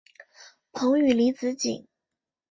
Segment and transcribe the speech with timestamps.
[0.71, 1.85] 彭宁离子阱。